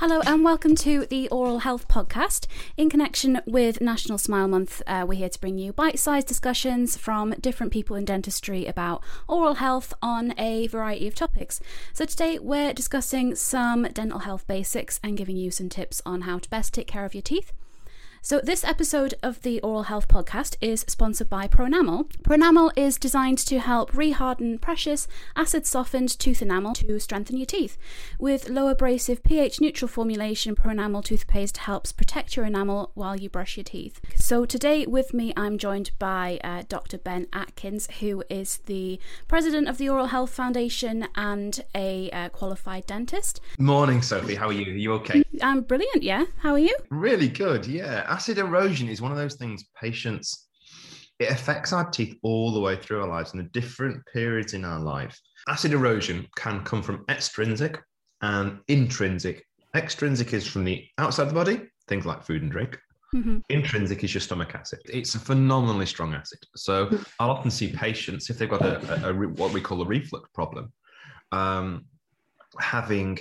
Hello 0.00 0.22
and 0.24 0.42
welcome 0.42 0.74
to 0.76 1.04
the 1.04 1.28
Oral 1.28 1.58
Health 1.58 1.86
Podcast. 1.86 2.46
In 2.78 2.88
connection 2.88 3.42
with 3.46 3.82
National 3.82 4.16
Smile 4.16 4.48
Month, 4.48 4.80
uh, 4.86 5.04
we're 5.06 5.18
here 5.18 5.28
to 5.28 5.38
bring 5.38 5.58
you 5.58 5.74
bite 5.74 5.98
sized 5.98 6.26
discussions 6.26 6.96
from 6.96 7.32
different 7.32 7.70
people 7.70 7.96
in 7.96 8.06
dentistry 8.06 8.64
about 8.64 9.02
oral 9.28 9.56
health 9.56 9.92
on 10.00 10.32
a 10.38 10.68
variety 10.68 11.06
of 11.06 11.14
topics. 11.14 11.60
So, 11.92 12.06
today 12.06 12.38
we're 12.38 12.72
discussing 12.72 13.34
some 13.34 13.82
dental 13.92 14.20
health 14.20 14.46
basics 14.46 15.00
and 15.04 15.18
giving 15.18 15.36
you 15.36 15.50
some 15.50 15.68
tips 15.68 16.00
on 16.06 16.22
how 16.22 16.38
to 16.38 16.48
best 16.48 16.72
take 16.72 16.86
care 16.86 17.04
of 17.04 17.14
your 17.14 17.20
teeth. 17.20 17.52
So, 18.22 18.38
this 18.38 18.64
episode 18.64 19.14
of 19.22 19.40
the 19.40 19.62
Oral 19.62 19.84
Health 19.84 20.06
Podcast 20.06 20.56
is 20.60 20.84
sponsored 20.86 21.30
by 21.30 21.48
Pronamel. 21.48 22.06
Pronamel 22.18 22.70
is 22.76 22.98
designed 22.98 23.38
to 23.38 23.60
help 23.60 23.92
reharden 23.92 24.60
precious, 24.60 25.08
acid 25.34 25.66
softened 25.66 26.18
tooth 26.18 26.42
enamel 26.42 26.74
to 26.74 27.00
strengthen 27.00 27.38
your 27.38 27.46
teeth. 27.46 27.78
With 28.18 28.50
low 28.50 28.68
abrasive 28.68 29.24
pH 29.24 29.62
neutral 29.62 29.88
formulation, 29.88 30.54
Pronamel 30.54 31.02
toothpaste 31.02 31.56
helps 31.56 31.92
protect 31.92 32.36
your 32.36 32.44
enamel 32.44 32.90
while 32.92 33.18
you 33.18 33.30
brush 33.30 33.56
your 33.56 33.64
teeth. 33.64 34.02
So, 34.16 34.44
today 34.44 34.84
with 34.84 35.14
me, 35.14 35.32
I'm 35.34 35.56
joined 35.56 35.92
by 35.98 36.38
uh, 36.44 36.64
Dr. 36.68 36.98
Ben 36.98 37.26
Atkins, 37.32 37.88
who 38.00 38.22
is 38.28 38.58
the 38.66 39.00
president 39.28 39.66
of 39.66 39.78
the 39.78 39.88
Oral 39.88 40.08
Health 40.08 40.30
Foundation 40.30 41.08
and 41.14 41.58
a 41.74 42.10
uh, 42.10 42.28
qualified 42.28 42.84
dentist. 42.84 43.40
Morning, 43.58 44.02
Sophie. 44.02 44.34
How 44.34 44.48
are 44.48 44.52
you? 44.52 44.70
Are 44.70 44.76
you 44.76 44.92
okay? 44.92 45.22
I'm 45.40 45.62
brilliant, 45.62 46.02
yeah. 46.02 46.26
How 46.40 46.52
are 46.52 46.58
you? 46.58 46.76
Really 46.90 47.28
good, 47.28 47.66
yeah. 47.66 48.09
Acid 48.10 48.38
erosion 48.38 48.88
is 48.88 49.00
one 49.00 49.12
of 49.12 49.16
those 49.16 49.36
things 49.36 49.64
patients, 49.80 50.48
it 51.20 51.30
affects 51.30 51.72
our 51.72 51.88
teeth 51.88 52.18
all 52.22 52.52
the 52.52 52.60
way 52.60 52.74
through 52.74 53.00
our 53.02 53.08
lives 53.08 53.32
in 53.32 53.38
the 53.38 53.48
different 53.50 54.04
periods 54.12 54.52
in 54.52 54.64
our 54.64 54.80
life. 54.80 55.18
Acid 55.48 55.72
erosion 55.72 56.26
can 56.36 56.64
come 56.64 56.82
from 56.82 57.04
extrinsic 57.08 57.80
and 58.20 58.58
intrinsic. 58.66 59.46
Extrinsic 59.76 60.32
is 60.32 60.44
from 60.44 60.64
the 60.64 60.84
outside 60.98 61.22
of 61.22 61.28
the 61.28 61.34
body, 61.34 61.62
things 61.86 62.04
like 62.04 62.24
food 62.24 62.42
and 62.42 62.50
drink. 62.50 62.76
Mm-hmm. 63.14 63.38
Intrinsic 63.48 64.02
is 64.02 64.12
your 64.12 64.20
stomach 64.20 64.56
acid. 64.56 64.80
It's 64.86 65.14
a 65.14 65.20
phenomenally 65.20 65.86
strong 65.86 66.12
acid. 66.12 66.40
So 66.56 66.90
I'll 67.20 67.30
often 67.30 67.50
see 67.50 67.70
patients 67.70 68.28
if 68.28 68.38
they've 68.38 68.50
got 68.50 68.62
a, 68.62 69.06
a, 69.06 69.10
a 69.10 69.28
what 69.28 69.52
we 69.52 69.60
call 69.60 69.82
a 69.82 69.86
reflux 69.86 70.28
problem, 70.34 70.72
um, 71.30 71.84
having 72.58 73.18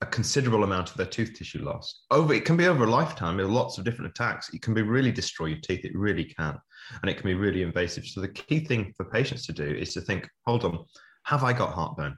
a 0.00 0.06
considerable 0.06 0.62
amount 0.62 0.90
of 0.90 0.96
their 0.96 1.06
tooth 1.06 1.34
tissue 1.34 1.64
lost. 1.64 2.04
Over 2.10 2.34
it 2.34 2.44
can 2.44 2.56
be 2.56 2.68
over 2.68 2.84
a 2.84 2.90
lifetime. 2.90 3.36
There 3.36 3.46
are 3.46 3.50
lots 3.50 3.78
of 3.78 3.84
different 3.84 4.10
attacks. 4.10 4.48
It 4.54 4.62
can 4.62 4.72
be 4.72 4.82
really 4.82 5.10
destroy 5.10 5.46
your 5.46 5.60
teeth. 5.60 5.84
It 5.84 5.96
really 5.96 6.24
can, 6.24 6.56
and 7.02 7.10
it 7.10 7.16
can 7.16 7.26
be 7.26 7.34
really 7.34 7.62
invasive. 7.62 8.06
So 8.06 8.20
the 8.20 8.28
key 8.28 8.60
thing 8.60 8.92
for 8.96 9.04
patients 9.06 9.44
to 9.46 9.52
do 9.52 9.64
is 9.64 9.94
to 9.94 10.00
think, 10.00 10.28
hold 10.46 10.64
on, 10.64 10.84
have 11.24 11.42
I 11.42 11.52
got 11.52 11.72
heartburn? 11.72 12.16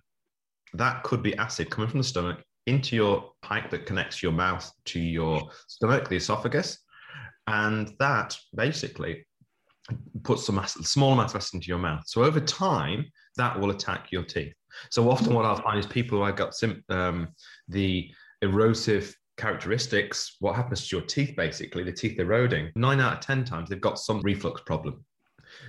That 0.74 1.02
could 1.04 1.22
be 1.22 1.36
acid 1.36 1.70
coming 1.70 1.88
from 1.88 2.00
the 2.00 2.04
stomach 2.04 2.44
into 2.66 2.94
your 2.94 3.30
pipe 3.42 3.70
that 3.70 3.86
connects 3.86 4.22
your 4.22 4.32
mouth 4.32 4.70
to 4.84 5.00
your 5.00 5.50
stomach, 5.66 6.08
the 6.08 6.16
esophagus, 6.16 6.78
and 7.46 7.92
that 7.98 8.36
basically 8.54 9.26
puts 10.22 10.44
some 10.44 10.62
small 10.66 11.14
amount 11.14 11.30
of 11.30 11.36
acid 11.36 11.54
into 11.54 11.68
your 11.68 11.78
mouth. 11.78 12.02
So 12.06 12.22
over 12.22 12.40
time, 12.40 13.06
that 13.36 13.58
will 13.58 13.70
attack 13.70 14.12
your 14.12 14.22
teeth. 14.22 14.52
So 14.90 15.10
often, 15.10 15.34
what 15.34 15.44
I'll 15.44 15.62
find 15.62 15.78
is 15.78 15.86
people 15.86 16.18
who 16.18 16.24
have 16.24 16.36
got 16.36 16.54
sim- 16.54 16.84
um, 16.88 17.28
the 17.68 18.10
erosive 18.42 19.14
characteristics. 19.36 20.36
What 20.40 20.54
happens 20.56 20.88
to 20.88 20.96
your 20.96 21.06
teeth? 21.06 21.34
Basically, 21.36 21.82
the 21.82 21.92
teeth 21.92 22.18
eroding. 22.18 22.70
Nine 22.74 23.00
out 23.00 23.14
of 23.14 23.20
ten 23.20 23.44
times, 23.44 23.68
they've 23.68 23.80
got 23.80 23.98
some 23.98 24.20
reflux 24.22 24.60
problem. 24.62 25.04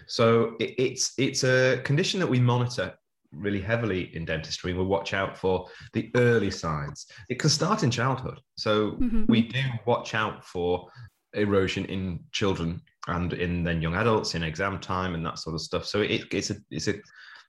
So 0.07 0.55
it, 0.59 0.75
it's 0.77 1.13
it's 1.17 1.43
a 1.43 1.81
condition 1.83 2.19
that 2.19 2.27
we 2.27 2.39
monitor 2.39 2.93
really 3.31 3.61
heavily 3.61 4.13
in 4.15 4.25
dentistry. 4.25 4.73
We 4.73 4.83
watch 4.83 5.13
out 5.13 5.37
for 5.37 5.67
the 5.93 6.11
early 6.15 6.51
signs. 6.51 7.07
It 7.29 7.39
can 7.39 7.49
start 7.49 7.83
in 7.83 7.89
childhood. 7.89 8.39
So 8.57 8.91
Mhm. 8.93 9.27
we 9.29 9.43
do 9.43 9.61
watch 9.85 10.13
out 10.13 10.45
for 10.45 10.89
erosion 11.33 11.85
in 11.85 12.19
children 12.33 12.81
and 13.07 13.31
in 13.31 13.63
then 13.63 13.81
young 13.81 13.95
adults 13.95 14.35
in 14.35 14.43
exam 14.43 14.79
time 14.79 15.15
and 15.15 15.25
that 15.25 15.39
sort 15.39 15.55
of 15.55 15.61
stuff. 15.61 15.85
So 15.85 16.01
it, 16.01 16.25
it's 16.31 16.49
a 16.49 16.57
it's 16.69 16.89
a 16.89 16.95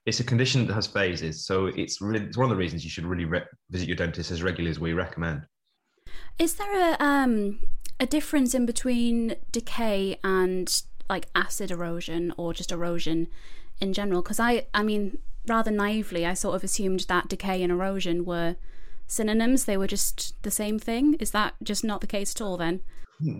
it's 0.07 0.21
a 0.21 0.25
condition 0.25 0.67
that 0.67 0.75
has 0.75 0.87
phases. 0.87 1.45
So 1.47 1.67
it's 1.67 2.01
really 2.01 2.25
it's 2.25 2.37
one 2.37 2.45
of 2.45 2.51
the 2.51 2.57
reasons 2.57 2.85
you 2.85 2.91
should 2.91 3.07
really 3.07 3.25
re- 3.25 3.45
visit 3.71 3.89
your 3.89 3.97
dentist 3.97 4.31
as 4.31 4.43
regularly 4.43 4.71
as 4.71 4.81
we 4.81 4.93
recommend. 4.93 5.47
Is 6.39 6.55
there 6.55 6.93
a 6.93 6.97
um 7.03 7.61
a 8.01 8.07
difference 8.07 8.55
in 8.55 8.67
between 8.67 9.37
decay 9.53 10.19
and 10.25 10.83
like 11.09 11.29
acid 11.35 11.71
erosion 11.71 12.33
or 12.37 12.53
just 12.53 12.73
erosion 12.73 13.29
in 13.81 13.93
general? 13.93 14.23
Because 14.23 14.41
I 14.41 14.67
I 14.75 14.83
mean 14.83 15.19
rather 15.47 15.71
naively 15.71 16.27
I 16.27 16.35
sort 16.35 16.57
of 16.57 16.65
assumed 16.65 17.01
that 17.09 17.29
decay 17.29 17.63
and 17.63 17.73
erosion 17.73 18.25
were 18.25 18.57
synonyms. 19.07 19.65
They 19.65 19.77
were 19.77 19.87
just 19.87 20.35
the 20.43 20.51
same 20.51 20.79
thing. 20.79 21.15
Is 21.15 21.31
that 21.31 21.55
just 21.63 21.85
not 21.85 22.01
the 22.01 22.07
case 22.07 22.35
at 22.35 22.41
all 22.41 22.57
then? 22.57 22.81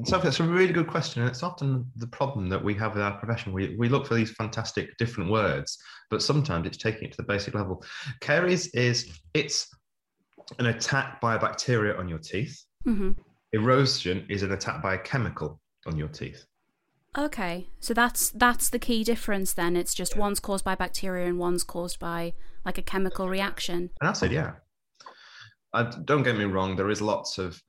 So 0.05 0.19
that's 0.19 0.39
a 0.39 0.45
really 0.45 0.73
good 0.73 0.87
question, 0.87 1.23
and 1.23 1.31
it's 1.31 1.43
often 1.43 1.85
the 1.97 2.07
problem 2.07 2.49
that 2.51 2.63
we 2.63 2.75
have 2.75 2.95
with 2.95 3.03
our 3.03 3.19
profession. 3.19 3.53
We 3.53 3.75
we 3.77 3.89
look 3.89 4.07
for 4.07 4.15
these 4.15 4.31
fantastic 4.33 4.97
different 4.97 5.31
words, 5.31 5.79
but 6.11 6.23
sometimes 6.23 6.67
it's 6.67 6.77
taking 6.77 7.09
it 7.09 7.13
to 7.13 7.17
the 7.17 7.25
basic 7.25 7.55
level. 7.55 7.85
Caries 8.21 8.69
is 8.69 9.19
it's 9.35 9.69
an 10.59 10.67
attack 10.67 11.21
by 11.21 11.35
a 11.35 11.39
bacteria 11.39 11.97
on 11.97 12.09
your 12.09 12.19
teeth. 12.19 12.65
hmm 12.85 13.13
Erosion 13.53 14.25
is 14.31 14.43
an 14.43 14.53
attack 14.53 14.83
by 14.83 14.95
a 14.95 14.99
chemical 14.99 15.61
on 15.87 15.97
your 15.97 16.09
teeth. 16.09 16.45
Okay, 17.17 17.69
so 17.81 17.93
that's 17.93 18.31
that's 18.31 18.71
the 18.71 18.79
key 18.79 19.05
difference 19.05 19.53
then. 19.53 19.77
It's 19.77 19.95
just 19.95 20.17
one's 20.17 20.41
caused 20.41 20.65
by 20.65 20.75
bacteria 20.75 21.27
and 21.27 21.39
one's 21.39 21.65
caused 21.65 21.99
by 21.99 22.33
like 22.65 22.79
a 22.79 22.83
chemical 22.83 23.29
reaction. 23.29 23.91
And 24.01 24.09
I 24.09 24.13
said, 24.13 24.33
yeah. 24.33 24.53
I, 25.75 25.91
don't 26.05 26.23
get 26.23 26.37
me 26.37 26.45
wrong. 26.45 26.77
There 26.77 26.91
is 26.91 27.03
lots 27.03 27.39
of 27.39 27.61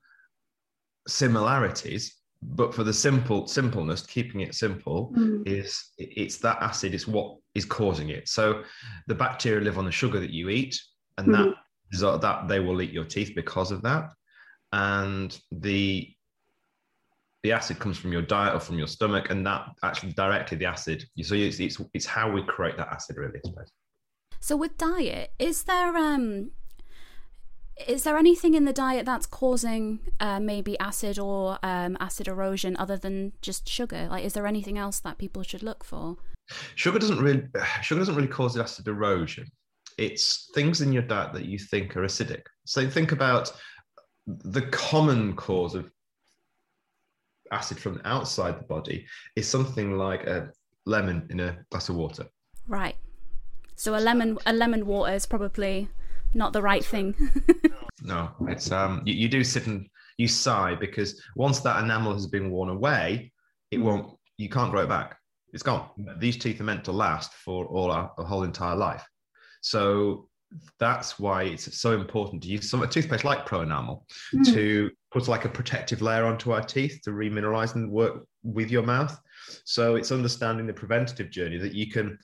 similarities, 1.06 2.16
but 2.42 2.74
for 2.74 2.84
the 2.84 2.92
simple 2.92 3.46
simpleness, 3.46 4.02
keeping 4.06 4.40
it 4.40 4.54
simple 4.54 5.12
is 5.46 5.92
it's 5.98 6.38
that 6.38 6.60
acid 6.60 6.94
It's 6.94 7.08
what 7.08 7.36
is 7.54 7.64
causing 7.64 8.10
it. 8.10 8.28
So 8.28 8.62
the 9.06 9.14
bacteria 9.14 9.64
live 9.64 9.78
on 9.78 9.84
the 9.84 9.92
sugar 9.92 10.20
that 10.20 10.30
you 10.30 10.48
eat, 10.50 10.78
and 11.18 11.32
that 11.34 11.54
result 11.92 12.20
that 12.22 12.48
they 12.48 12.60
will 12.60 12.82
eat 12.82 12.90
your 12.90 13.04
teeth 13.04 13.32
because 13.34 13.70
of 13.70 13.82
that. 13.82 14.10
And 14.72 15.38
the 15.52 16.10
the 17.42 17.52
acid 17.52 17.78
comes 17.78 17.98
from 17.98 18.10
your 18.12 18.22
diet 18.22 18.54
or 18.54 18.60
from 18.60 18.78
your 18.78 18.86
stomach, 18.86 19.30
and 19.30 19.46
that 19.46 19.68
actually 19.82 20.12
directly 20.12 20.56
the 20.56 20.66
acid. 20.66 21.04
So 21.22 21.34
it's 21.34 21.60
it's, 21.60 21.80
it's 21.92 22.06
how 22.06 22.30
we 22.30 22.42
create 22.42 22.76
that 22.76 22.88
acid, 22.88 23.16
really. 23.16 23.38
I 23.44 23.48
suppose. 23.48 23.72
So 24.40 24.56
with 24.56 24.76
diet, 24.76 25.32
is 25.38 25.62
there 25.62 25.96
um 25.96 26.50
is 27.88 28.04
there 28.04 28.16
anything 28.16 28.54
in 28.54 28.64
the 28.64 28.72
diet 28.72 29.04
that's 29.04 29.26
causing 29.26 29.98
uh, 30.20 30.38
maybe 30.38 30.78
acid 30.78 31.18
or 31.18 31.58
um, 31.62 31.96
acid 31.98 32.28
erosion 32.28 32.76
other 32.76 32.96
than 32.96 33.32
just 33.42 33.68
sugar? 33.68 34.06
Like, 34.10 34.24
is 34.24 34.32
there 34.32 34.46
anything 34.46 34.78
else 34.78 35.00
that 35.00 35.18
people 35.18 35.42
should 35.42 35.62
look 35.62 35.82
for? 35.82 36.16
Sugar 36.76 36.98
doesn't 36.98 37.20
really 37.20 37.44
sugar 37.82 38.00
doesn't 38.00 38.14
really 38.14 38.28
cause 38.28 38.56
acid 38.56 38.86
erosion. 38.86 39.46
It's 39.98 40.50
things 40.54 40.80
in 40.80 40.92
your 40.92 41.02
diet 41.02 41.32
that 41.34 41.46
you 41.46 41.58
think 41.58 41.96
are 41.96 42.02
acidic. 42.02 42.42
So 42.64 42.88
think 42.88 43.12
about 43.12 43.52
the 44.26 44.62
common 44.62 45.34
cause 45.34 45.74
of 45.74 45.90
acid 47.52 47.78
from 47.78 48.00
outside 48.04 48.58
the 48.58 48.64
body 48.64 49.06
is 49.36 49.48
something 49.48 49.96
like 49.96 50.24
a 50.26 50.50
lemon 50.86 51.26
in 51.30 51.40
a 51.40 51.58
glass 51.70 51.88
of 51.88 51.96
water. 51.96 52.26
Right. 52.66 52.96
So 53.76 53.96
a 53.96 53.98
lemon 53.98 54.38
a 54.46 54.52
lemon 54.52 54.86
water 54.86 55.12
is 55.12 55.26
probably 55.26 55.88
not 56.34 56.52
the 56.52 56.62
right 56.62 56.84
thing. 56.84 57.14
no, 58.02 58.30
it's 58.48 58.70
um 58.72 59.02
you, 59.04 59.14
you 59.14 59.28
do 59.28 59.44
sit 59.44 59.66
and 59.66 59.88
you 60.18 60.28
sigh 60.28 60.74
because 60.74 61.20
once 61.36 61.60
that 61.60 61.82
enamel 61.82 62.12
has 62.12 62.26
been 62.26 62.50
worn 62.50 62.68
away, 62.68 63.32
it 63.70 63.78
won't 63.78 64.16
you 64.36 64.48
can't 64.48 64.70
grow 64.70 64.82
it 64.82 64.88
back. 64.88 65.16
It's 65.52 65.62
gone. 65.62 65.88
These 66.18 66.38
teeth 66.38 66.60
are 66.60 66.64
meant 66.64 66.84
to 66.84 66.92
last 66.92 67.32
for 67.32 67.66
all 67.66 67.90
our, 67.90 68.12
our 68.18 68.24
whole 68.24 68.42
entire 68.42 68.74
life. 68.74 69.06
So 69.60 70.28
that's 70.78 71.18
why 71.18 71.44
it's 71.44 71.78
so 71.80 71.92
important 71.92 72.42
to 72.42 72.48
use 72.48 72.68
some 72.68 72.82
a 72.82 72.86
toothpaste 72.86 73.24
like 73.24 73.46
Pronamel 73.46 74.02
mm. 74.32 74.44
to 74.52 74.90
put 75.10 75.28
like 75.28 75.44
a 75.44 75.48
protective 75.48 76.02
layer 76.02 76.26
onto 76.26 76.52
our 76.52 76.62
teeth 76.62 77.00
to 77.04 77.10
remineralize 77.10 77.74
and 77.74 77.90
work 77.90 78.26
with 78.42 78.70
your 78.70 78.82
mouth. 78.82 79.18
So 79.64 79.96
it's 79.96 80.12
understanding 80.12 80.66
the 80.66 80.72
preventative 80.72 81.30
journey 81.30 81.58
that 81.58 81.74
you 81.74 81.90
can 81.90 82.18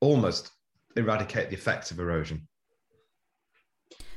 almost 0.00 0.50
eradicate 0.96 1.50
the 1.50 1.56
effects 1.56 1.90
of 1.90 1.98
erosion. 1.98 2.46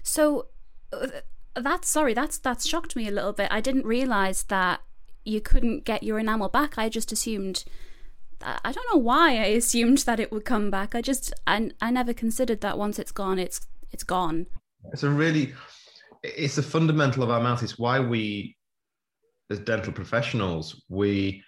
So 0.04 0.48
uh, 0.92 1.08
that's 1.56 1.90
sorry, 1.90 2.14
that's 2.14 2.38
that's 2.38 2.68
shocked 2.68 2.96
me 2.96 3.08
a 3.08 3.12
little 3.12 3.34
bit. 3.34 3.52
I 3.52 3.62
didn't 3.62 3.86
realize 3.86 4.44
that 4.44 4.82
you 5.26 5.42
couldn't 5.42 5.86
get 5.86 6.04
your 6.04 6.20
enamel 6.20 6.50
back. 6.50 6.78
I 6.78 6.90
just 6.90 7.12
assumed 7.12 7.66
I 8.42 8.72
don't 8.72 8.86
know 8.94 9.00
why 9.00 9.32
I 9.32 9.46
assumed 9.46 10.00
that 10.00 10.20
it 10.20 10.32
would 10.32 10.46
come 10.46 10.72
back. 10.72 10.96
I 10.96 11.02
just 11.02 11.34
I, 11.46 11.72
I 11.82 11.92
never 11.92 12.14
considered 12.14 12.62
that 12.62 12.78
once 12.78 12.98
it's 12.98 13.12
gone, 13.12 13.38
it's 13.38 13.68
it's 13.92 14.04
gone. 14.04 14.48
It's 14.94 15.04
a 15.04 15.10
really 15.10 15.54
it's 16.24 16.58
a 16.58 16.64
fundamental 16.64 17.24
of 17.24 17.30
our 17.30 17.42
mouth. 17.42 17.64
It's 17.64 17.78
why 17.78 18.00
we 18.00 18.56
as 19.52 19.60
dental 19.60 19.92
professionals 19.92 20.84
we 20.90 21.44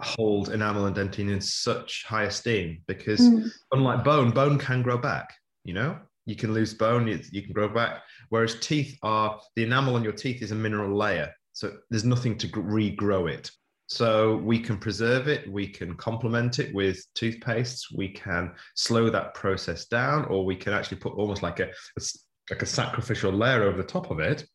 hold 0.00 0.48
enamel 0.50 0.86
and 0.86 0.96
dentine 0.96 1.30
in 1.30 1.40
such 1.40 2.04
high 2.04 2.24
esteem 2.24 2.82
because 2.88 3.20
mm. 3.20 3.48
unlike 3.72 4.02
bone, 4.02 4.30
bone 4.30 4.58
can 4.58 4.82
grow 4.82 4.98
back. 4.98 5.32
You 5.64 5.74
know, 5.74 5.98
you 6.28 6.36
can 6.36 6.52
lose 6.52 6.74
bone, 6.74 7.08
you, 7.08 7.18
you 7.32 7.42
can 7.42 7.54
grow 7.54 7.68
back. 7.68 8.02
Whereas 8.28 8.60
teeth 8.60 8.98
are 9.02 9.40
the 9.56 9.64
enamel 9.64 9.96
on 9.96 10.04
your 10.04 10.12
teeth 10.12 10.42
is 10.42 10.52
a 10.52 10.54
mineral 10.54 10.94
layer, 10.94 11.32
so 11.54 11.78
there's 11.88 12.04
nothing 12.04 12.36
to 12.38 12.48
regrow 12.48 13.32
it. 13.32 13.50
So 13.86 14.36
we 14.36 14.58
can 14.60 14.76
preserve 14.76 15.26
it, 15.26 15.50
we 15.50 15.66
can 15.66 15.96
complement 15.96 16.58
it 16.58 16.74
with 16.74 17.02
toothpastes, 17.14 17.84
we 17.96 18.10
can 18.10 18.52
slow 18.74 19.08
that 19.08 19.32
process 19.32 19.86
down, 19.86 20.26
or 20.26 20.44
we 20.44 20.54
can 20.54 20.74
actually 20.74 20.98
put 20.98 21.14
almost 21.14 21.42
like 21.42 21.60
a, 21.60 21.68
a 21.68 22.02
like 22.50 22.60
a 22.62 22.66
sacrificial 22.66 23.32
layer 23.32 23.62
over 23.62 23.78
the 23.78 23.82
top 23.82 24.10
of 24.10 24.20
it. 24.20 24.46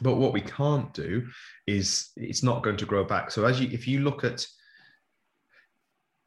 But 0.00 0.16
what 0.16 0.32
we 0.32 0.40
can't 0.40 0.94
do 0.94 1.26
is 1.66 2.10
it's 2.16 2.44
not 2.44 2.62
going 2.62 2.76
to 2.76 2.86
grow 2.86 3.02
back. 3.02 3.32
So 3.32 3.44
as 3.44 3.60
you 3.60 3.68
if 3.72 3.88
you 3.88 4.00
look 4.00 4.22
at 4.22 4.46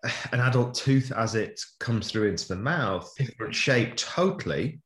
an 0.32 0.40
adult 0.40 0.74
tooth 0.74 1.12
as 1.12 1.36
it 1.36 1.60
comes 1.80 2.12
through 2.12 2.30
into 2.30 2.48
the 2.48 2.56
mouth, 2.56 3.12
different 3.18 3.56
shape 3.56 3.96
totally 3.96 4.80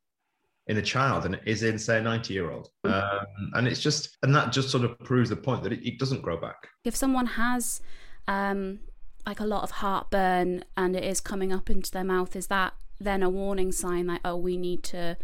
in 0.68 0.76
a 0.76 0.82
child 0.82 1.24
and 1.24 1.34
it 1.34 1.42
is 1.46 1.62
in 1.62 1.78
say 1.78 1.98
a 1.98 2.02
90 2.02 2.34
year 2.34 2.50
old 2.50 2.68
mm. 2.86 2.92
um, 2.92 3.26
and 3.54 3.66
it's 3.66 3.80
just 3.80 4.18
and 4.22 4.34
that 4.34 4.52
just 4.52 4.68
sort 4.68 4.84
of 4.84 4.98
proves 4.98 5.30
the 5.30 5.36
point 5.36 5.62
that 5.62 5.72
it, 5.72 5.86
it 5.86 5.98
doesn't 5.98 6.20
grow 6.20 6.36
back. 6.36 6.68
If 6.84 6.94
someone 6.94 7.26
has 7.26 7.80
um, 8.26 8.80
like 9.26 9.40
a 9.40 9.46
lot 9.46 9.62
of 9.62 9.70
heartburn 9.72 10.64
and 10.76 10.94
it 10.94 11.04
is 11.04 11.20
coming 11.20 11.52
up 11.52 11.70
into 11.70 11.90
their 11.90 12.04
mouth 12.04 12.36
is 12.36 12.48
that 12.48 12.74
then 13.00 13.22
a 13.22 13.30
warning 13.30 13.72
sign 13.72 14.06
that 14.08 14.20
oh 14.24 14.36
we 14.36 14.56
need 14.56 14.82
to 14.82 15.16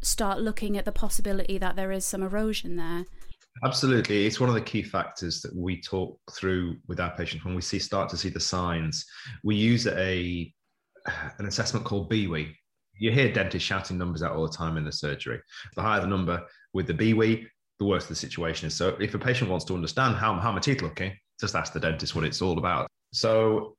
start 0.00 0.40
looking 0.40 0.76
at 0.76 0.84
the 0.84 0.92
possibility 0.92 1.58
that 1.58 1.76
there 1.76 1.92
is 1.92 2.04
some 2.04 2.22
erosion 2.22 2.76
there 2.76 3.04
absolutely 3.64 4.26
it's 4.26 4.40
one 4.40 4.48
of 4.48 4.54
the 4.54 4.60
key 4.60 4.82
factors 4.82 5.40
that 5.40 5.54
we 5.54 5.80
talk 5.80 6.18
through 6.32 6.76
with 6.88 7.00
our 7.00 7.14
patients 7.16 7.44
when 7.44 7.54
we 7.54 7.62
see 7.62 7.78
start 7.78 8.08
to 8.08 8.16
see 8.16 8.28
the 8.28 8.40
signs 8.40 9.04
we 9.44 9.54
use 9.54 9.86
a 9.86 10.52
an 11.38 11.46
assessment 11.46 11.84
called 11.84 12.10
BWE, 12.10 12.52
you 12.98 13.10
hear 13.10 13.32
dentists 13.32 13.66
shouting 13.66 13.98
numbers 13.98 14.22
out 14.22 14.36
all 14.36 14.46
the 14.46 14.56
time 14.56 14.76
in 14.76 14.84
the 14.84 14.92
surgery. 14.92 15.40
The 15.74 15.82
higher 15.82 16.00
the 16.00 16.06
number 16.06 16.42
with 16.72 16.86
the 16.86 16.94
BWE, 16.94 17.46
the 17.78 17.84
worse 17.84 18.06
the 18.06 18.14
situation 18.14 18.68
is. 18.68 18.74
So 18.74 18.96
if 19.00 19.14
a 19.14 19.18
patient 19.18 19.50
wants 19.50 19.64
to 19.66 19.74
understand 19.74 20.16
how, 20.16 20.34
how 20.38 20.52
my 20.52 20.60
teeth 20.60 20.82
looking, 20.82 21.10
eh, 21.10 21.14
just 21.40 21.54
ask 21.54 21.72
the 21.72 21.80
dentist 21.80 22.14
what 22.14 22.24
it's 22.24 22.42
all 22.42 22.58
about. 22.58 22.86
So 23.12 23.76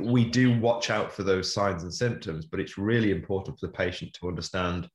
we 0.00 0.24
do 0.24 0.58
watch 0.58 0.90
out 0.90 1.12
for 1.12 1.22
those 1.22 1.52
signs 1.52 1.82
and 1.82 1.94
symptoms, 1.94 2.46
but 2.46 2.60
it's 2.60 2.76
really 2.76 3.10
important 3.10 3.58
for 3.58 3.66
the 3.66 3.72
patient 3.72 4.12
to 4.14 4.28
understand 4.28 4.88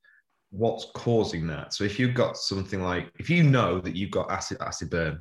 what's 0.50 0.86
causing 0.94 1.46
that. 1.48 1.74
So 1.74 1.84
if 1.84 1.98
you've 1.98 2.14
got 2.14 2.36
something 2.36 2.82
like, 2.82 3.12
if 3.18 3.28
you 3.28 3.42
know 3.42 3.80
that 3.80 3.94
you've 3.94 4.10
got 4.10 4.30
acid 4.30 4.58
acid 4.60 4.90
burn, 4.90 5.20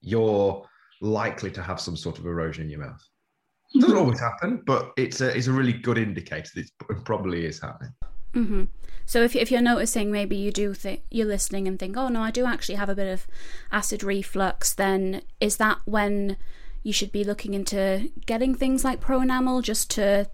you're 0.00 0.66
likely 1.00 1.50
to 1.52 1.62
have 1.62 1.80
some 1.80 1.96
sort 1.96 2.18
of 2.18 2.26
erosion 2.26 2.64
in 2.64 2.70
your 2.70 2.80
mouth. 2.80 3.02
It 3.74 3.80
doesn't 3.80 3.96
always 3.96 4.20
happen, 4.20 4.62
but 4.66 4.92
it's 4.96 5.20
a, 5.20 5.34
it's 5.36 5.46
a 5.46 5.52
really 5.52 5.72
good 5.72 5.96
indicator 5.96 6.50
that 6.56 6.66
it 6.90 7.04
probably 7.04 7.46
is 7.46 7.60
happening. 7.60 7.92
Mm-hmm. 8.34 8.64
So 9.06 9.22
if 9.22 9.34
if 9.34 9.50
you're 9.50 9.60
noticing, 9.60 10.12
maybe 10.12 10.36
you 10.36 10.52
do 10.52 10.74
think 10.74 11.02
you're 11.10 11.26
listening 11.26 11.66
and 11.66 11.78
think, 11.78 11.96
oh 11.96 12.08
no, 12.08 12.20
I 12.20 12.30
do 12.30 12.46
actually 12.46 12.76
have 12.76 12.88
a 12.88 12.94
bit 12.94 13.12
of 13.12 13.26
acid 13.72 14.04
reflux. 14.04 14.72
Then 14.72 15.22
is 15.40 15.56
that 15.56 15.78
when 15.84 16.36
you 16.82 16.92
should 16.92 17.12
be 17.12 17.24
looking 17.24 17.54
into 17.54 18.10
getting 18.26 18.54
things 18.54 18.84
like 18.84 19.00
Pronamel 19.00 19.62
just 19.62 19.90
to 19.92 20.30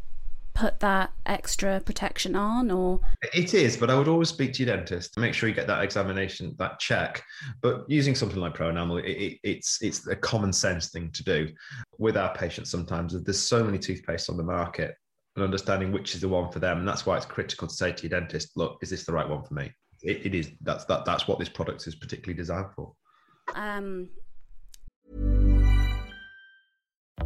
put 0.56 0.81
that 0.81 1.12
extra 1.26 1.81
protection 1.81 2.35
on 2.35 2.70
or? 2.70 2.99
It 3.35 3.53
is 3.55 3.76
but 3.76 3.91
i 3.91 3.94
would 3.94 4.08
always 4.08 4.31
speak 4.31 4.55
to 4.55 4.64
your 4.64 4.75
dentist 4.75 5.12
to 5.14 5.20
make 5.20 5.35
sure 5.35 5.49
you 5.49 5.55
get 5.55 5.67
that 5.67 5.85
examination 5.85 6.55
that 6.58 6.79
check. 6.81 7.23
But 7.62 7.85
using 7.88 8.14
something 8.14 8.41
like 8.41 8.56
Pronamel 8.56 9.05
it, 9.05 9.11
it, 9.11 9.38
it's 9.43 9.82
it's 9.82 10.06
a 10.08 10.17
common 10.17 10.53
sense 10.53 10.91
thing 10.91 11.11
to 11.12 11.23
do 11.23 11.49
with 11.99 12.17
our 12.17 12.35
patients 12.35 12.70
sometimes. 12.70 13.23
There's 13.23 13.41
so 13.41 13.62
many 13.62 13.79
toothpastes 13.79 14.31
on 14.31 14.38
the 14.38 14.43
market 14.43 14.94
and 15.37 15.44
understanding 15.44 15.93
which 15.93 16.14
is 16.14 16.23
the 16.23 16.29
one 16.29 16.50
for 16.50 16.59
them. 16.59 16.79
And 16.79 16.88
that's 16.88 17.05
why 17.05 17.17
it's 17.17 17.26
critical 17.26 17.69
to 17.69 17.75
say 17.75 17.93
to 17.93 18.02
your 18.09 18.19
dentist 18.19 18.56
look 18.56 18.79
is 18.82 18.91
this 18.91 19.05
the 19.05 19.12
right 19.12 19.29
one 19.29 19.44
for 19.44 19.55
me? 19.55 19.70
It, 20.02 20.26
it 20.26 20.35
is 20.35 20.50
that's 20.62 20.87
that 20.87 21.05
that's 21.05 21.29
what 21.29 21.38
this 21.38 21.50
product 21.50 21.87
is 21.87 21.94
particularly 21.94 22.37
designed 22.37 22.73
for. 22.75 22.94
Um 23.55 24.09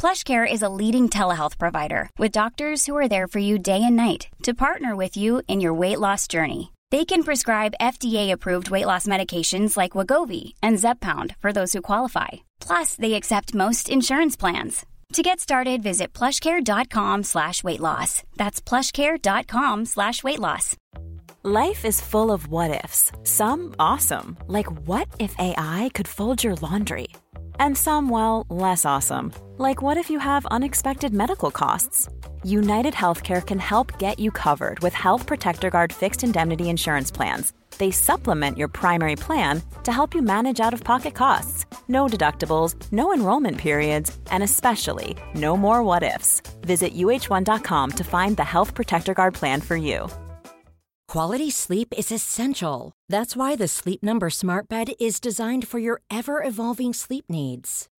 PlushCare 0.00 0.50
is 0.50 0.62
a 0.62 0.70
leading 0.70 1.10
telehealth 1.10 1.58
provider 1.58 2.08
with 2.16 2.32
doctors 2.32 2.86
who 2.86 2.96
are 2.96 3.06
there 3.06 3.28
for 3.28 3.38
you 3.38 3.58
day 3.58 3.82
and 3.84 3.96
night 3.96 4.28
to 4.44 4.54
partner 4.54 4.96
with 4.96 5.14
you 5.14 5.42
in 5.46 5.60
your 5.60 5.74
weight 5.74 6.00
loss 6.00 6.26
journey. 6.26 6.72
They 6.90 7.04
can 7.04 7.22
prescribe 7.22 7.74
FDA-approved 7.78 8.70
weight 8.70 8.86
loss 8.86 9.06
medications 9.06 9.76
like 9.76 9.92
Wegovy 9.92 10.54
and 10.62 10.78
Zepbound 10.78 11.36
for 11.36 11.52
those 11.52 11.74
who 11.74 11.82
qualify. 11.82 12.28
Plus, 12.60 12.94
they 12.94 13.12
accept 13.12 13.54
most 13.54 13.90
insurance 13.90 14.38
plans. 14.38 14.86
To 15.12 15.22
get 15.22 15.38
started, 15.38 15.82
visit 15.82 16.14
plushcare.com 16.14 17.24
slash 17.24 17.62
weight 17.62 17.80
loss. 17.80 18.22
That's 18.38 18.62
plushcare.com 18.62 19.84
slash 19.84 20.22
weight 20.24 20.40
loss. 20.40 20.78
Life 21.42 21.84
is 21.84 22.00
full 22.00 22.32
of 22.32 22.48
what-ifs. 22.48 23.12
Some 23.24 23.74
awesome, 23.78 24.38
like 24.46 24.70
what 24.88 25.08
if 25.18 25.34
AI 25.38 25.90
could 25.92 26.08
fold 26.08 26.42
your 26.42 26.54
laundry? 26.54 27.08
And 27.58 27.76
some, 27.76 28.08
well, 28.08 28.46
less 28.48 28.86
awesome. 28.86 29.34
Like 29.60 29.82
what 29.82 29.98
if 29.98 30.08
you 30.08 30.18
have 30.18 30.46
unexpected 30.46 31.12
medical 31.12 31.50
costs? 31.50 32.08
United 32.42 32.94
Healthcare 32.94 33.46
can 33.46 33.58
help 33.58 33.98
get 33.98 34.18
you 34.18 34.30
covered 34.30 34.80
with 34.80 34.94
Health 34.94 35.26
Protector 35.26 35.68
Guard 35.68 35.92
fixed 35.92 36.24
indemnity 36.24 36.70
insurance 36.70 37.10
plans. 37.10 37.52
They 37.76 37.90
supplement 37.90 38.56
your 38.56 38.68
primary 38.68 39.16
plan 39.16 39.60
to 39.82 39.92
help 39.92 40.14
you 40.14 40.22
manage 40.22 40.60
out 40.60 40.72
of 40.72 40.82
pocket 40.82 41.12
costs. 41.12 41.66
No 41.88 42.06
deductibles, 42.06 42.74
no 42.90 43.12
enrollment 43.12 43.58
periods, 43.58 44.16
and 44.30 44.42
especially 44.42 45.14
no 45.34 45.58
more 45.58 45.82
what 45.82 46.04
ifs. 46.04 46.40
Visit 46.62 46.94
uh1.com 46.94 47.90
to 47.90 48.02
find 48.02 48.38
the 48.38 48.50
Health 48.54 48.74
Protector 48.74 49.12
Guard 49.12 49.34
plan 49.34 49.60
for 49.60 49.76
you. 49.76 50.08
Quality 51.06 51.50
sleep 51.50 51.92
is 51.98 52.10
essential. 52.10 52.92
That's 53.10 53.36
why 53.36 53.56
the 53.56 53.68
Sleep 53.68 54.02
Number 54.02 54.30
Smart 54.30 54.70
Bed 54.70 54.92
is 54.98 55.20
designed 55.20 55.68
for 55.68 55.78
your 55.78 56.00
ever 56.08 56.42
evolving 56.42 56.94
sleep 56.94 57.24
needs. 57.28 57.88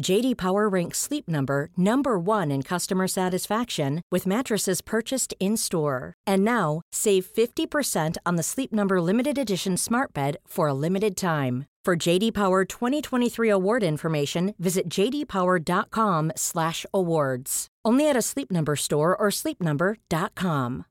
JD 0.00 0.36
Power 0.36 0.68
ranks 0.68 0.98
Sleep 0.98 1.28
Number 1.28 1.70
number 1.76 2.18
1 2.18 2.50
in 2.50 2.62
customer 2.62 3.06
satisfaction 3.08 4.02
with 4.10 4.26
mattresses 4.26 4.80
purchased 4.82 5.34
in-store. 5.40 6.14
And 6.26 6.44
now, 6.44 6.82
save 6.92 7.26
50% 7.26 8.16
on 8.24 8.36
the 8.36 8.42
Sleep 8.42 8.72
Number 8.72 9.00
limited 9.00 9.38
edition 9.38 9.76
smart 9.76 10.12
bed 10.12 10.36
for 10.46 10.68
a 10.68 10.74
limited 10.74 11.16
time. 11.16 11.66
For 11.84 11.96
JD 11.96 12.34
Power 12.34 12.64
2023 12.64 13.48
award 13.48 13.84
information, 13.84 14.54
visit 14.58 14.88
jdpower.com/awards. 14.88 17.66
Only 17.84 18.10
at 18.10 18.16
a 18.16 18.22
Sleep 18.22 18.50
Number 18.50 18.74
store 18.74 19.16
or 19.16 19.28
sleepnumber.com. 19.28 20.84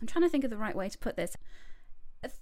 I'm 0.00 0.06
trying 0.06 0.24
to 0.24 0.28
think 0.28 0.44
of 0.44 0.50
the 0.50 0.58
right 0.58 0.76
way 0.76 0.90
to 0.90 0.98
put 0.98 1.16
this. 1.16 1.34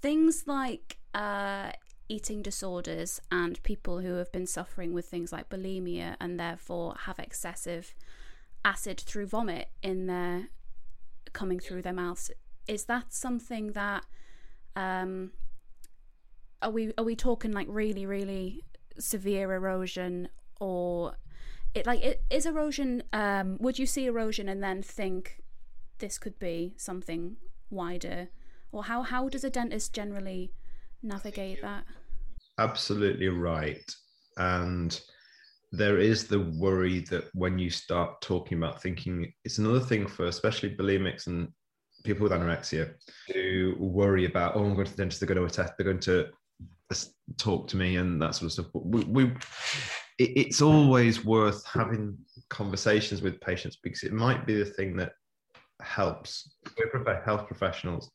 Things 0.02 0.48
like 0.48 0.98
uh, 1.14 1.70
eating 2.08 2.42
disorders 2.42 3.20
and 3.30 3.62
people 3.62 4.00
who 4.00 4.14
have 4.14 4.30
been 4.32 4.46
suffering 4.46 4.92
with 4.92 5.06
things 5.06 5.32
like 5.32 5.48
bulimia 5.48 6.16
and 6.20 6.38
therefore 6.38 6.94
have 7.00 7.18
excessive 7.18 7.94
acid 8.64 9.00
through 9.00 9.26
vomit 9.26 9.68
in 9.82 10.06
their 10.06 10.48
coming 11.32 11.58
through 11.58 11.82
their 11.82 11.92
mouths. 11.92 12.30
Is 12.68 12.84
that 12.84 13.12
something 13.12 13.72
that 13.72 14.04
um, 14.76 15.32
are 16.62 16.70
we 16.70 16.92
are 16.96 17.04
we 17.04 17.14
talking 17.14 17.52
like 17.52 17.66
really 17.68 18.06
really 18.06 18.64
severe 18.98 19.52
erosion 19.52 20.28
or 20.60 21.14
it 21.74 21.86
like 21.86 22.02
it 22.02 22.22
is 22.30 22.46
erosion 22.46 23.02
um 23.12 23.58
would 23.60 23.78
you 23.78 23.86
see 23.86 24.06
erosion 24.06 24.48
and 24.48 24.62
then 24.62 24.82
think 24.82 25.42
this 25.98 26.18
could 26.18 26.38
be 26.38 26.74
something 26.76 27.36
wider 27.70 28.28
or 28.72 28.84
how 28.84 29.02
how 29.02 29.28
does 29.28 29.44
a 29.44 29.50
dentist 29.50 29.92
generally 29.92 30.52
navigate 31.04 31.60
that 31.62 31.84
absolutely 32.58 33.28
right 33.28 33.94
and 34.38 35.00
there 35.72 35.98
is 35.98 36.26
the 36.26 36.40
worry 36.58 37.00
that 37.00 37.24
when 37.34 37.58
you 37.58 37.68
start 37.68 38.20
talking 38.20 38.58
about 38.58 38.80
thinking 38.80 39.32
it's 39.44 39.58
another 39.58 39.80
thing 39.80 40.06
for 40.06 40.26
especially 40.26 40.74
bulimics 40.74 41.26
and 41.26 41.48
people 42.04 42.22
with 42.22 42.32
anorexia 42.32 42.94
to 43.30 43.76
worry 43.78 44.24
about 44.24 44.56
oh 44.56 44.64
i'm 44.64 44.74
going 44.74 44.84
to 44.84 44.92
the 44.92 44.96
dentist 44.96 45.20
they're 45.20 45.26
going 45.26 45.38
to 45.38 45.44
attest 45.44 45.72
they're 45.76 45.84
going 45.84 45.98
to 45.98 46.26
talk 47.38 47.66
to 47.66 47.76
me 47.76 47.96
and 47.96 48.20
that 48.20 48.34
sort 48.34 48.46
of 48.46 48.52
stuff 48.52 48.66
we, 48.74 49.04
we 49.04 49.24
it, 50.18 50.30
it's 50.36 50.62
always 50.62 51.24
worth 51.24 51.64
having 51.66 52.16
conversations 52.50 53.22
with 53.22 53.40
patients 53.40 53.78
because 53.82 54.02
it 54.02 54.12
might 54.12 54.46
be 54.46 54.54
the 54.54 54.64
thing 54.64 54.96
that 54.96 55.12
helps. 55.80 56.54
We're 56.76 57.22
health 57.24 57.46
professionals. 57.46 58.10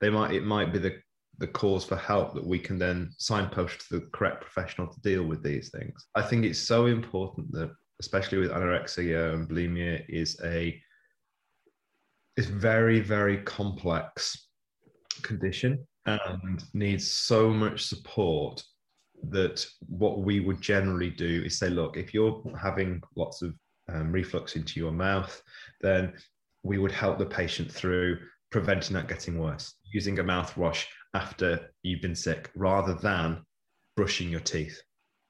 They 0.00 0.10
might 0.10 0.32
it 0.32 0.44
might 0.44 0.72
be 0.72 0.78
the 0.78 0.98
the 1.38 1.46
cause 1.46 1.84
for 1.84 1.96
help 1.96 2.34
that 2.34 2.46
we 2.46 2.58
can 2.58 2.78
then 2.78 3.10
signpost 3.18 3.88
to 3.88 3.98
the 3.98 4.06
correct 4.12 4.40
professional 4.40 4.86
to 4.86 5.00
deal 5.00 5.24
with 5.24 5.42
these 5.42 5.70
things. 5.70 6.06
I 6.14 6.22
think 6.22 6.44
it's 6.44 6.58
so 6.58 6.86
important 6.86 7.50
that, 7.52 7.70
especially 8.00 8.38
with 8.38 8.50
anorexia 8.50 9.34
and 9.34 9.48
bulimia, 9.48 10.04
is 10.08 10.38
a 10.44 10.80
is 12.36 12.46
very 12.46 13.00
very 13.00 13.38
complex 13.42 14.48
condition 15.22 15.86
and 16.06 16.64
needs 16.72 17.10
so 17.10 17.50
much 17.50 17.84
support 17.84 18.62
that 19.30 19.64
what 19.86 20.20
we 20.20 20.40
would 20.40 20.60
generally 20.60 21.10
do 21.10 21.42
is 21.44 21.58
say, 21.58 21.68
look, 21.68 21.96
if 21.96 22.12
you're 22.12 22.42
having 22.60 23.00
lots 23.14 23.42
of 23.42 23.54
um, 23.88 24.10
reflux 24.10 24.56
into 24.56 24.80
your 24.80 24.90
mouth, 24.90 25.40
then 25.80 26.12
we 26.64 26.78
would 26.78 26.90
help 26.90 27.18
the 27.18 27.26
patient 27.26 27.70
through 27.70 28.18
preventing 28.50 28.94
that 28.94 29.08
getting 29.08 29.38
worse 29.38 29.74
using 29.92 30.18
a 30.18 30.24
mouthwash 30.24 30.84
after 31.14 31.72
you've 31.82 32.02
been 32.02 32.14
sick 32.14 32.50
rather 32.54 32.94
than 32.94 33.44
brushing 33.96 34.30
your 34.30 34.40
teeth. 34.40 34.80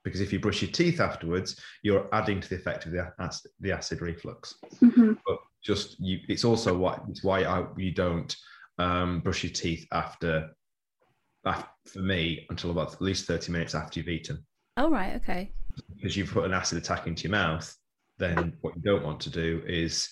Because 0.05 0.21
if 0.21 0.33
you 0.33 0.41
brush 0.41 0.62
your 0.62 0.71
teeth 0.71 1.01
afterwards, 1.01 1.61
you're 1.83 2.09
adding 2.12 2.41
to 2.41 2.49
the 2.49 2.57
effect 2.57 2.87
of 2.87 2.93
the 2.93 3.12
acid, 3.21 3.51
the 3.61 3.71
acid 3.71 4.01
reflux. 4.01 4.57
Mm-hmm. 4.83 5.12
But 5.25 5.39
just 5.62 5.97
you, 6.01 6.19
it's 6.29 6.45
also 6.45 6.77
why 6.77 6.99
it's 7.09 7.23
why 7.23 7.45
I, 7.45 7.65
you 7.77 7.93
don't 7.93 8.35
um, 8.79 9.21
brush 9.21 9.45
your 9.45 9.53
teeth 9.53 9.87
after, 9.93 10.51
after, 11.47 11.69
for 11.87 12.01
me, 12.01 12.47
until 12.51 12.73
about 12.73 12.95
at 12.95 13.03
least 13.03 13.27
thirty 13.27 13.53
minutes 13.53 13.77
after 13.77 14.01
you've 14.01 14.09
eaten. 14.09 14.45
Oh 14.77 14.91
right, 14.91 15.15
okay. 15.17 15.53
Because 15.95 16.17
you've 16.17 16.33
put 16.33 16.47
an 16.47 16.53
acid 16.53 16.79
attack 16.79 17.07
into 17.07 17.25
your 17.25 17.33
mouth, 17.33 17.73
then 18.19 18.55
what 18.61 18.75
you 18.75 18.83
don't 18.83 19.05
want 19.05 19.21
to 19.21 19.31
do 19.31 19.62
is 19.67 20.09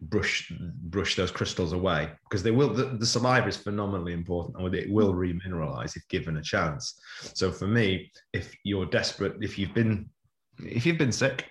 brush 0.00 0.52
brush 0.82 1.16
those 1.16 1.30
crystals 1.30 1.72
away 1.72 2.10
because 2.24 2.42
they 2.42 2.50
will 2.50 2.68
the, 2.74 2.84
the, 2.84 3.06
saliva 3.06 3.48
is 3.48 3.56
phenomenally 3.56 4.12
important 4.12 4.56
and 4.58 4.74
it 4.74 4.90
will 4.90 5.14
remineralize 5.14 5.96
if 5.96 6.06
given 6.08 6.36
a 6.36 6.42
chance. 6.42 7.00
So 7.34 7.50
for 7.50 7.66
me 7.66 8.10
if 8.32 8.54
you're 8.64 8.86
desperate 8.86 9.36
if 9.40 9.58
you've 9.58 9.74
been 9.74 10.08
if 10.58 10.84
you've 10.84 10.98
been 10.98 11.12
sick 11.12 11.48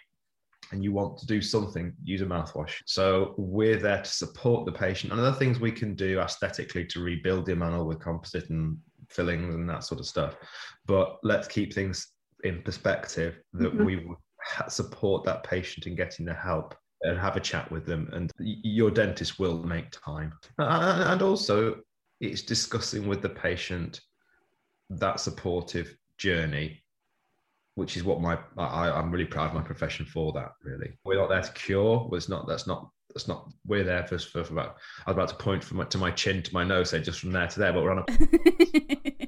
and 0.71 0.83
you 0.83 0.91
want 0.91 1.17
to 1.19 1.25
do 1.25 1.41
something 1.41 1.93
use 2.03 2.21
a 2.21 2.25
mouthwash. 2.25 2.73
So 2.85 3.35
we're 3.37 3.77
there 3.77 4.01
to 4.01 4.09
support 4.09 4.65
the 4.65 4.71
patient. 4.71 5.13
And 5.13 5.21
other 5.21 5.37
things 5.37 5.59
we 5.59 5.71
can 5.71 5.93
do 5.95 6.19
aesthetically 6.19 6.85
to 6.85 6.99
rebuild 6.99 7.45
the 7.45 7.51
enamel 7.51 7.85
with 7.85 7.99
composite 7.99 8.49
and 8.49 8.77
fillings 9.09 9.53
and 9.53 9.69
that 9.69 9.83
sort 9.83 9.99
of 9.99 10.07
stuff. 10.07 10.35
But 10.85 11.19
let's 11.23 11.47
keep 11.47 11.73
things 11.73 12.07
in 12.43 12.61
perspective 12.63 13.39
that 13.53 13.73
mm-hmm. 13.73 13.85
we 13.85 14.07
support 14.67 15.23
that 15.25 15.43
patient 15.43 15.85
in 15.85 15.95
getting 15.95 16.25
the 16.25 16.33
help 16.33 16.75
and 17.03 17.17
have 17.17 17.35
a 17.35 17.39
chat 17.39 17.69
with 17.71 17.85
them 17.85 18.09
and 18.13 18.31
your 18.39 18.89
dentist 18.89 19.39
will 19.39 19.63
make 19.63 19.91
time. 19.91 20.33
And 20.57 21.21
also 21.21 21.77
it's 22.19 22.41
discussing 22.41 23.07
with 23.07 23.21
the 23.21 23.29
patient 23.29 23.99
that 24.89 25.19
supportive 25.19 25.95
journey 26.17 26.83
which 27.75 27.97
is 27.97 28.03
what 28.03 28.21
my 28.21 28.37
I, 28.57 28.91
i'm 28.91 29.11
really 29.11 29.25
proud 29.25 29.47
of 29.47 29.55
my 29.55 29.61
profession 29.61 30.05
for 30.05 30.31
that 30.33 30.51
really. 30.63 30.97
We're 31.03 31.17
not 31.17 31.29
there 31.29 31.41
to 31.41 31.51
cure 31.53 32.09
it's 32.13 32.29
not 32.29 32.47
that's 32.47 32.67
not 32.67 32.89
that's 33.13 33.27
not 33.27 33.51
we're 33.65 33.83
there 33.83 34.05
for, 34.05 34.17
for, 34.17 34.43
for 34.43 34.53
about 34.53 34.77
i 35.05 35.11
was 35.11 35.15
about 35.15 35.29
to 35.29 35.35
point 35.35 35.63
from 35.63 35.77
my, 35.77 35.85
to 35.85 35.97
my 35.97 36.11
chin 36.11 36.43
to 36.43 36.53
my 36.53 36.63
nose 36.63 36.91
say 36.91 37.01
just 37.01 37.19
from 37.19 37.31
there 37.31 37.47
to 37.47 37.59
there 37.59 37.73
but 37.73 37.83
we're 37.83 37.91
on 37.91 37.99
a 38.07 39.27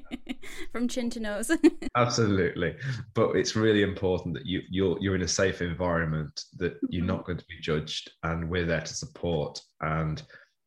from 0.72 0.88
chin 0.88 1.10
to 1.10 1.20
nose. 1.20 1.50
Absolutely, 1.96 2.76
but 3.14 3.36
it's 3.36 3.56
really 3.56 3.82
important 3.82 4.34
that 4.34 4.46
you 4.46 4.62
you're 4.70 4.98
you're 5.00 5.14
in 5.14 5.22
a 5.22 5.28
safe 5.28 5.62
environment 5.62 6.44
that 6.56 6.76
you're 6.88 7.00
mm-hmm. 7.00 7.08
not 7.08 7.24
going 7.24 7.38
to 7.38 7.44
be 7.48 7.58
judged, 7.60 8.10
and 8.22 8.48
we're 8.48 8.66
there 8.66 8.80
to 8.80 8.94
support 8.94 9.60
and 9.80 10.22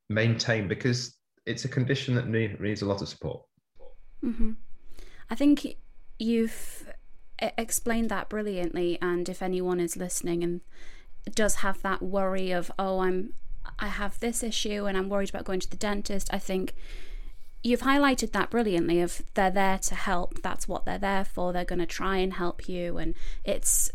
maintain 0.09 0.67
because 0.67 1.15
it's 1.45 1.65
a 1.65 1.69
condition 1.69 2.15
that 2.15 2.27
need, 2.27 2.59
needs 2.59 2.81
a 2.81 2.85
lot 2.85 3.01
of 3.01 3.07
support. 3.07 3.41
Mm-hmm. 4.23 4.51
I 5.29 5.35
think 5.35 5.77
you've 6.17 6.87
explained 7.39 8.09
that 8.09 8.29
brilliantly, 8.29 8.97
and 9.01 9.27
if 9.29 9.41
anyone 9.41 9.79
is 9.79 9.95
listening 9.95 10.43
and 10.43 10.61
does 11.35 11.55
have 11.55 11.81
that 11.81 12.01
worry 12.01 12.51
of 12.51 12.71
oh 12.79 12.99
I'm 12.99 13.33
I 13.77 13.87
have 13.87 14.19
this 14.19 14.41
issue 14.41 14.85
and 14.85 14.97
I'm 14.97 15.09
worried 15.09 15.29
about 15.29 15.43
going 15.43 15.59
to 15.59 15.69
the 15.69 15.77
dentist, 15.77 16.29
I 16.33 16.39
think 16.39 16.73
you've 17.63 17.81
highlighted 17.81 18.31
that 18.31 18.49
brilliantly 18.49 19.01
of 19.01 19.21
they're 19.33 19.51
there 19.51 19.77
to 19.77 19.95
help 19.95 20.41
that's 20.41 20.67
what 20.67 20.85
they're 20.85 20.97
there 20.97 21.25
for 21.25 21.51
they're 21.51 21.65
going 21.65 21.79
to 21.79 21.85
try 21.85 22.17
and 22.17 22.33
help 22.33 22.69
you 22.69 22.97
and 22.97 23.13
it's 23.43 23.91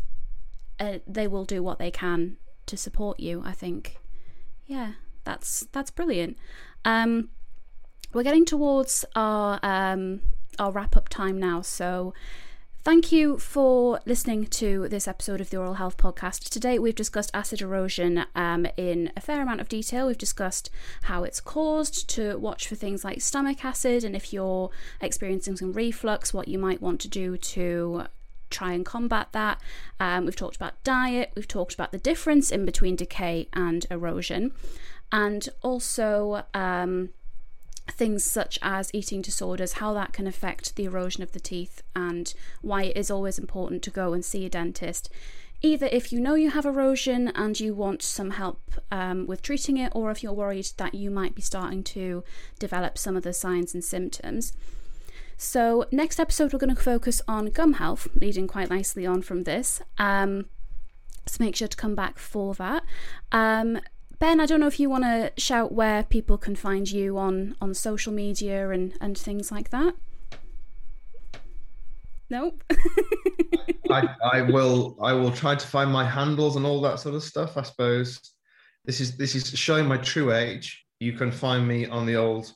uh, 0.79 0.99
they 1.07 1.27
will 1.27 1.45
do 1.45 1.63
what 1.63 1.79
they 1.79 1.89
can 1.89 2.37
to 2.65 2.75
support 2.77 3.19
you 3.19 3.41
i 3.45 3.51
think. 3.51 3.97
Yeah 4.65 4.93
that's 5.25 5.67
that's 5.73 5.91
brilliant. 5.91 6.37
Um 6.85 7.29
we're 8.13 8.23
getting 8.23 8.45
towards 8.45 9.03
our 9.15 9.59
um 9.61 10.21
our 10.57 10.71
wrap 10.71 10.95
up 10.95 11.09
time 11.09 11.37
now 11.37 11.61
so 11.61 12.13
Thank 12.85 13.11
you 13.11 13.39
for 13.39 13.99
listening 14.05 14.45
to 14.45 14.87
this 14.89 15.07
episode 15.07 15.41
of 15.41 15.49
the 15.49 15.57
Oral 15.57 15.73
Health 15.73 15.97
Podcast. 15.97 16.49
Today, 16.49 16.77
we've 16.77 16.93
discussed 16.93 17.31
acid 17.33 17.59
erosion 17.59 18.25
um, 18.35 18.67
in 18.77 19.11
a 19.17 19.21
fair 19.21 19.41
amount 19.41 19.59
of 19.59 19.67
detail. 19.67 20.05
We've 20.05 20.15
discussed 20.15 20.69
how 21.01 21.23
it's 21.23 21.41
caused, 21.41 22.07
to 22.11 22.37
watch 22.37 22.67
for 22.67 22.75
things 22.75 23.03
like 23.03 23.23
stomach 23.23 23.65
acid, 23.65 24.03
and 24.03 24.15
if 24.15 24.31
you're 24.31 24.69
experiencing 25.01 25.57
some 25.57 25.73
reflux, 25.73 26.31
what 26.31 26.47
you 26.47 26.59
might 26.59 26.79
want 26.79 27.01
to 27.01 27.07
do 27.07 27.37
to 27.37 28.03
try 28.51 28.73
and 28.73 28.85
combat 28.85 29.29
that. 29.31 29.59
Um, 29.99 30.25
we've 30.25 30.35
talked 30.35 30.55
about 30.55 30.83
diet, 30.83 31.31
we've 31.35 31.47
talked 31.47 31.73
about 31.73 31.91
the 31.91 31.97
difference 31.97 32.51
in 32.51 32.67
between 32.67 32.95
decay 32.95 33.47
and 33.51 33.87
erosion, 33.89 34.51
and 35.11 35.49
also. 35.63 36.43
Um, 36.53 37.09
things 37.91 38.23
such 38.23 38.57
as 38.61 38.89
eating 38.93 39.21
disorders, 39.21 39.73
how 39.73 39.93
that 39.93 40.13
can 40.13 40.27
affect 40.27 40.75
the 40.75 40.85
erosion 40.85 41.23
of 41.23 41.31
the 41.31 41.39
teeth, 41.39 41.83
and 41.95 42.33
why 42.61 42.83
it 42.83 42.97
is 42.97 43.11
always 43.11 43.37
important 43.37 43.81
to 43.83 43.91
go 43.91 44.13
and 44.13 44.23
see 44.23 44.45
a 44.45 44.49
dentist. 44.49 45.09
Either 45.61 45.87
if 45.87 46.11
you 46.11 46.19
know 46.19 46.35
you 46.35 46.51
have 46.51 46.65
erosion 46.65 47.29
and 47.29 47.59
you 47.59 47.73
want 47.73 48.01
some 48.01 48.31
help 48.31 48.59
um, 48.91 49.25
with 49.25 49.41
treating 49.41 49.77
it, 49.77 49.91
or 49.95 50.11
if 50.11 50.21
you're 50.21 50.33
worried 50.33 50.67
that 50.77 50.93
you 50.93 51.09
might 51.09 51.33
be 51.33 51.41
starting 51.41 51.83
to 51.83 52.23
develop 52.59 52.97
some 52.97 53.15
of 53.15 53.23
the 53.23 53.33
signs 53.33 53.73
and 53.73 53.83
symptoms. 53.83 54.53
So, 55.37 55.85
next 55.91 56.19
episode, 56.19 56.53
we're 56.53 56.59
going 56.59 56.75
to 56.75 56.81
focus 56.81 57.21
on 57.27 57.47
gum 57.47 57.73
health, 57.73 58.07
leading 58.15 58.47
quite 58.47 58.69
nicely 58.69 59.05
on 59.05 59.21
from 59.21 59.43
this. 59.43 59.81
Um, 59.97 60.45
so, 61.25 61.43
make 61.43 61.55
sure 61.55 61.67
to 61.67 61.75
come 61.75 61.95
back 61.95 62.19
for 62.19 62.53
that. 62.55 62.83
Um, 63.31 63.79
Ben, 64.19 64.39
I 64.39 64.45
don't 64.45 64.59
know 64.59 64.67
if 64.67 64.79
you 64.79 64.89
want 64.89 65.03
to 65.03 65.31
shout 65.37 65.71
where 65.71 66.03
people 66.03 66.37
can 66.37 66.55
find 66.55 66.89
you 66.89 67.17
on 67.17 67.55
on 67.59 67.73
social 67.73 68.13
media 68.13 68.69
and 68.69 68.93
and 69.01 69.17
things 69.17 69.51
like 69.51 69.69
that. 69.71 69.95
Nope. 72.29 72.63
I, 73.91 74.07
I 74.33 74.41
will 74.41 74.97
I 75.01 75.13
will 75.13 75.31
try 75.31 75.55
to 75.55 75.67
find 75.67 75.91
my 75.91 76.05
handles 76.05 76.55
and 76.55 76.65
all 76.65 76.81
that 76.81 76.99
sort 76.99 77.15
of 77.15 77.23
stuff. 77.23 77.57
I 77.57 77.63
suppose 77.63 78.19
this 78.85 78.99
is 78.99 79.17
this 79.17 79.35
is 79.35 79.47
showing 79.49 79.85
my 79.87 79.97
true 79.97 80.33
age. 80.33 80.85
You 80.99 81.13
can 81.13 81.31
find 81.31 81.67
me 81.67 81.85
on 81.85 82.05
the 82.05 82.15
old 82.15 82.51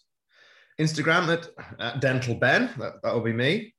Instagram 0.80 1.28
at, 1.28 1.50
at 1.80 2.02
Dental 2.02 2.36
Ben. 2.36 2.70
That 2.78 3.02
that 3.04 3.14
will 3.14 3.22
be 3.22 3.34
me, 3.34 3.74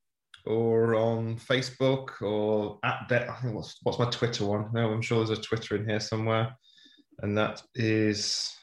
or 0.45 0.95
on 0.95 1.35
Facebook 1.37 2.21
or 2.21 2.79
at 2.83 3.07
De- 3.09 3.29
I 3.29 3.35
think 3.41 3.55
what's 3.55 3.77
what's 3.83 3.99
my 3.99 4.09
Twitter 4.09 4.45
one? 4.45 4.69
No, 4.73 4.91
I'm 4.91 5.01
sure 5.01 5.25
there's 5.25 5.37
a 5.37 5.41
Twitter 5.41 5.75
in 5.75 5.89
here 5.89 5.99
somewhere, 5.99 6.55
and 7.21 7.37
that 7.37 7.61
is 7.75 8.55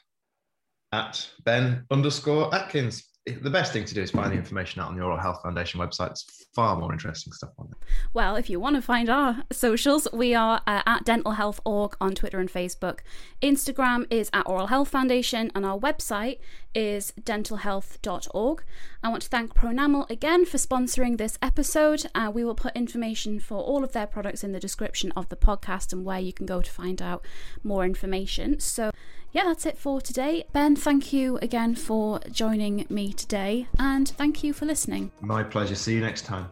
at 0.91 1.29
Ben 1.43 1.85
underscore 1.91 2.53
Atkins 2.53 3.08
the 3.31 3.49
best 3.49 3.73
thing 3.73 3.85
to 3.85 3.93
do 3.93 4.01
is 4.01 4.11
find 4.11 4.31
the 4.31 4.37
information 4.37 4.81
out 4.81 4.89
on 4.89 4.97
the 4.97 5.03
Oral 5.03 5.17
Health 5.17 5.41
Foundation 5.43 5.79
website. 5.79 6.11
It's 6.11 6.47
far 6.53 6.75
more 6.75 6.91
interesting 6.91 7.33
stuff 7.33 7.51
on 7.57 7.67
there. 7.69 7.89
Well, 8.13 8.35
if 8.35 8.49
you 8.49 8.59
want 8.59 8.75
to 8.75 8.81
find 8.81 9.09
our 9.09 9.43
socials, 9.51 10.07
we 10.11 10.33
are 10.33 10.61
uh, 10.67 10.81
at 10.85 11.05
Dental 11.05 11.33
Health 11.33 11.59
Org 11.65 11.95
on 12.01 12.15
Twitter 12.15 12.39
and 12.39 12.51
Facebook. 12.51 12.99
Instagram 13.41 14.05
is 14.09 14.29
at 14.33 14.47
Oral 14.47 14.67
Health 14.67 14.89
Foundation, 14.89 15.51
and 15.55 15.65
our 15.65 15.77
website 15.77 16.39
is 16.75 17.13
dentalhealth.org. 17.21 18.63
I 19.03 19.09
want 19.09 19.21
to 19.23 19.29
thank 19.29 19.53
Pronamel 19.53 20.09
again 20.09 20.45
for 20.45 20.57
sponsoring 20.57 21.17
this 21.17 21.37
episode. 21.41 22.05
Uh, 22.13 22.31
we 22.33 22.43
will 22.43 22.55
put 22.55 22.75
information 22.75 23.39
for 23.39 23.57
all 23.57 23.83
of 23.83 23.93
their 23.93 24.07
products 24.07 24.43
in 24.43 24.51
the 24.51 24.59
description 24.59 25.11
of 25.15 25.29
the 25.29 25.35
podcast 25.35 25.93
and 25.93 26.05
where 26.05 26.19
you 26.19 26.33
can 26.33 26.45
go 26.45 26.61
to 26.61 26.71
find 26.71 27.01
out 27.01 27.25
more 27.63 27.85
information. 27.85 28.59
So, 28.59 28.91
yeah, 29.31 29.43
that's 29.43 29.65
it 29.65 29.77
for 29.77 30.01
today. 30.01 30.45
Ben, 30.53 30.75
thank 30.75 31.13
you 31.13 31.37
again 31.41 31.75
for 31.75 32.19
joining 32.31 32.85
me 32.89 33.13
today, 33.13 33.67
and 33.77 34.07
thank 34.09 34.43
you 34.43 34.53
for 34.53 34.65
listening. 34.65 35.11
My 35.21 35.43
pleasure. 35.43 35.75
See 35.75 35.95
you 35.95 36.01
next 36.01 36.25
time. 36.25 36.49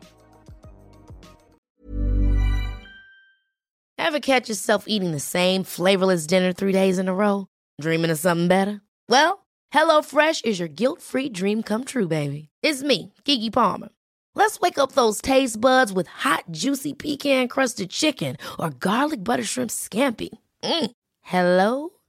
Ever 3.97 4.19
catch 4.19 4.47
yourself 4.47 4.85
eating 4.87 5.11
the 5.11 5.19
same 5.19 5.63
flavorless 5.63 6.27
dinner 6.27 6.53
three 6.53 6.71
days 6.71 6.97
in 6.97 7.09
a 7.09 7.13
row? 7.13 7.47
Dreaming 7.81 8.11
of 8.11 8.17
something 8.17 8.47
better? 8.47 8.79
Well, 9.09 9.45
HelloFresh 9.73 10.45
is 10.45 10.59
your 10.59 10.69
guilt 10.69 11.01
free 11.01 11.29
dream 11.29 11.61
come 11.61 11.83
true, 11.83 12.07
baby. 12.07 12.49
It's 12.61 12.83
me, 12.83 13.13
Keke 13.25 13.51
Palmer. 13.51 13.89
Let's 14.33 14.59
wake 14.59 14.77
up 14.77 14.91
those 14.93 15.19
taste 15.19 15.59
buds 15.59 15.91
with 15.91 16.07
hot, 16.07 16.43
juicy 16.51 16.93
pecan 16.93 17.47
crusted 17.47 17.89
chicken 17.89 18.37
or 18.59 18.69
garlic 18.69 19.23
butter 19.23 19.43
shrimp 19.43 19.71
scampi. 19.71 20.29
Mm. 20.63 20.91
Hello? 21.21 21.89